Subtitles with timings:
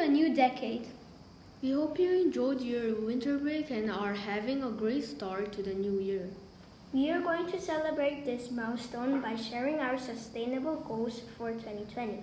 [0.00, 0.86] a new decade.
[1.60, 5.74] We hope you enjoyed your winter break and are having a great start to the
[5.74, 6.26] new year.
[6.94, 12.22] We are going to celebrate this milestone by sharing our sustainable goals for 2020.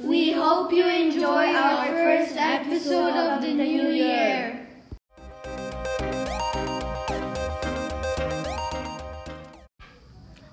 [0.00, 4.66] We hope you enjoy our first episode of the new year.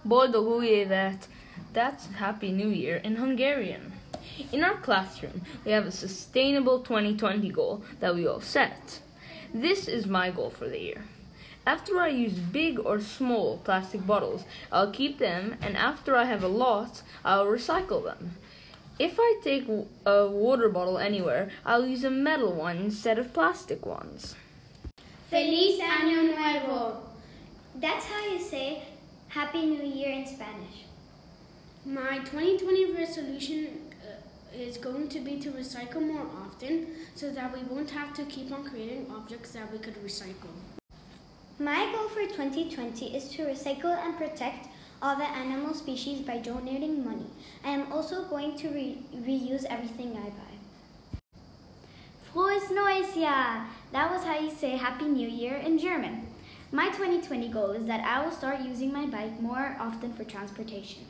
[0.06, 1.28] Boldog évet!
[1.74, 3.91] That's Happy New Year in Hungarian.
[4.52, 9.00] In our classroom, we have a sustainable 2020 goal that we all set.
[9.54, 11.04] This is my goal for the year.
[11.66, 16.44] After I use big or small plastic bottles, I'll keep them, and after I have
[16.44, 18.36] a lot, I'll recycle them.
[18.98, 19.68] If I take
[20.06, 24.36] a water bottle anywhere, I'll use a metal one instead of plastic ones.
[25.30, 27.04] Feliz Año Nuevo!
[27.76, 28.84] That's how you say
[29.30, 30.86] Happy New Year in Spanish.
[31.86, 33.71] My 2020 resolution
[34.72, 38.52] is going to be to recycle more often so that we won't have to keep
[38.54, 40.54] on creating objects that we could recycle.
[41.60, 44.70] My goal for 2020 is to recycle and protect
[45.02, 47.30] all the animal species by donating money.
[47.66, 50.54] I am also going to re reuse everything I buy.
[52.28, 53.68] Frohes Neues Jahr!
[53.92, 56.28] That was how you say Happy New Year in German.
[56.72, 61.04] My 2020 goal is that I will start using my bike more often for transportation.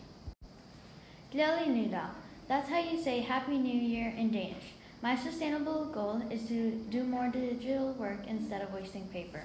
[1.32, 2.10] Glædelig nytår.
[2.48, 4.74] That's how you say Happy New Year in Danish.
[5.02, 9.44] My sustainable goal is to do more digital work instead of wasting paper.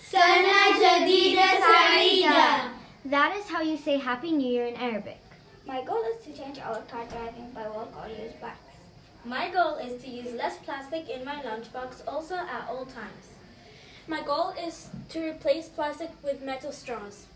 [0.00, 2.70] Sana Jadida Sarita
[3.04, 5.20] That is how you say Happy New Year in Arabic.
[5.66, 8.56] My goal is to change our car driving by walk or use bikes.
[9.24, 13.26] My goal is to use less plastic in my lunchbox also at all times.
[14.08, 17.26] My goal is to replace plastic with metal straws.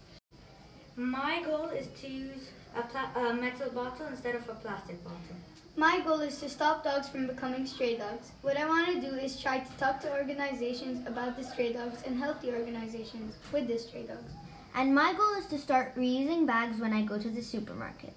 [0.97, 5.37] My goal is to use a, a, metal bottle instead of a plastic bottle.
[5.77, 8.31] My goal is to stop dogs from becoming stray dogs.
[8.43, 12.03] What I want to do is try to talk to organizations about the stray dogs
[12.07, 14.35] and help the organizations with the stray dogs.
[14.77, 18.13] And my goal is to start reusing bags when I go to the supermarket.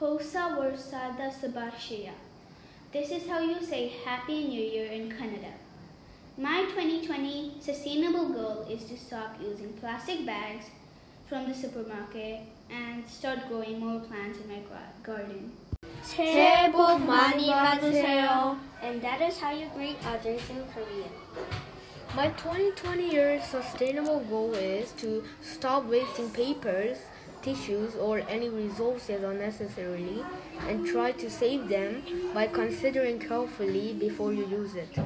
[0.00, 2.12] Hosa Warsada Sabashia.
[2.92, 5.52] This is how you say Happy New Year in Kannada.
[6.40, 10.66] My 2020 sustainable goal is to stop using plastic bags
[11.28, 14.60] from the supermarket and start growing more plants in my
[15.02, 15.50] garden.
[18.80, 21.10] And that is how you greet others in Korean.
[22.14, 26.98] My 2020 year sustainable goal is to stop wasting papers,
[27.42, 30.22] tissues, or any resources unnecessarily
[30.68, 34.96] and try to save them by considering carefully before you use it.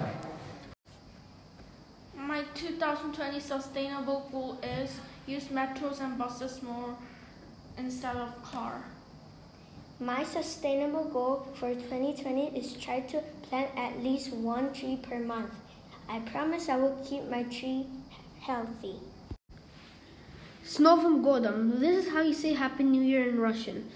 [2.43, 4.99] My 2020 sustainable goal is
[5.29, 6.97] use metros and buses more
[7.79, 8.83] instead of car.
[10.01, 15.53] My sustainable goal for 2020 is try to plant at least one tree per month.
[16.09, 17.87] I promise I will keep my tree
[18.41, 18.97] healthy.
[20.65, 21.79] Snow from Godom.
[21.79, 23.89] This is how you say Happy New Year in Russian.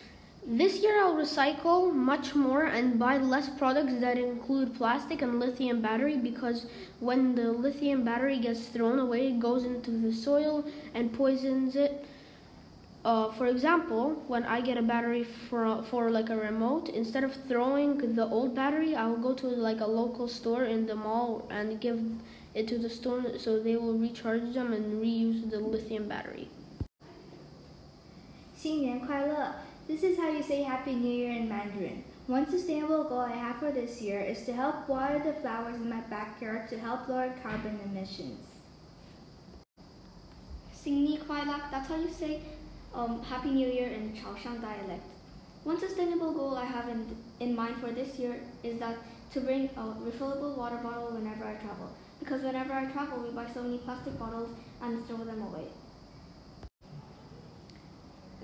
[0.45, 5.81] This year I'll recycle much more and buy less products that include plastic and lithium
[5.81, 6.66] battery because
[7.00, 12.06] when the lithium battery gets thrown away, it goes into the soil and poisons it.
[13.06, 17.35] Uh, for example, when I get a battery for, for like a remote, instead of
[17.47, 21.47] throwing the old battery, I will go to like a local store in the mall
[21.51, 22.00] and give
[22.53, 26.50] it to the store so they will recharge them and reuse the lithium battery.
[28.56, 29.56] 新年快乐!
[29.88, 32.02] This is how you say Happy New Year in Mandarin.
[32.26, 35.88] One sustainable goal I have for this year is to help water the flowers in
[35.88, 38.44] my backyard to help lower carbon emissions.
[40.75, 42.41] Singni Kwailak, that's how you say
[42.92, 45.04] um, Happy New Year in Chaoshan dialect.
[45.62, 48.96] One sustainable goal I have in, in mind for this year is that
[49.34, 51.91] to bring a refillable water bottle whenever I travel.
[52.19, 54.50] Because whenever I travel, we buy so many plastic bottles
[54.82, 55.69] and throw them away.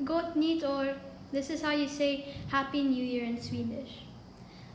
[0.05, 4.03] Gott nytt år this is how you say Happy New Year in Swedish.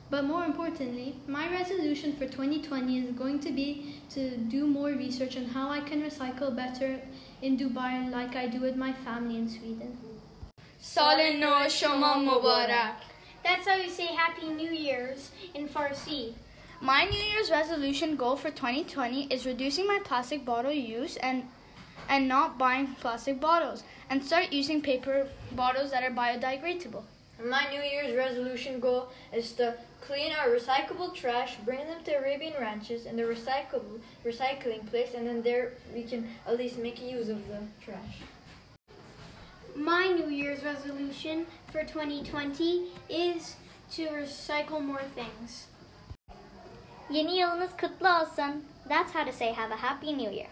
[0.10, 5.38] But more importantly, my resolution for 2020 is going to be to do more research
[5.38, 7.00] on how I can recycle better
[7.42, 9.98] in Dubai like I do with my family in Sweden.
[10.80, 12.96] Sal Shoma Mubarak.
[13.44, 16.34] That's how you say Happy New Year's in Farsi.
[16.82, 21.44] My New Year's resolution goal for 2020 is reducing my plastic bottle use and
[22.08, 27.04] and not buying plastic bottles and start using paper bottles that are biodegradable.
[27.44, 32.54] My New Year's resolution goal is to clean our recyclable trash, bring them to Arabian
[32.60, 37.30] ranches in the recyclable recycling place, and then there we can at least make use
[37.30, 38.22] of the trash.
[39.76, 43.56] My New Year's resolution for 2020 is
[43.92, 45.68] to recycle more things.
[47.10, 48.64] Yeni yılınız kutlu olsun.
[48.90, 50.50] That's how to say have a happy new year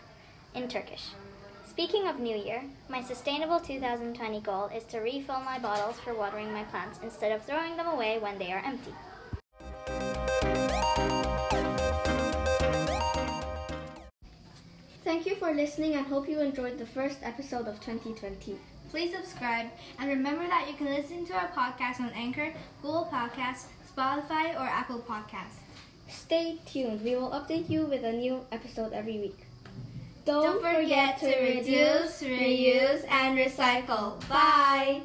[0.54, 1.04] in Turkish.
[1.76, 6.54] Speaking of New Year, my sustainable 2020 goal is to refill my bottles for watering
[6.54, 8.94] my plants instead of throwing them away when they are empty.
[15.04, 18.56] Thank you for listening and hope you enjoyed the first episode of 2020.
[18.90, 19.68] Please subscribe
[20.00, 24.64] and remember that you can listen to our podcast on Anchor, Google Podcasts, Spotify, or
[24.64, 25.60] Apple Podcasts.
[26.08, 27.04] Stay tuned.
[27.04, 29.45] We will update you with a new episode every week.
[30.26, 34.28] Don't forget to reduce, reuse, and recycle.
[34.28, 35.04] Bye!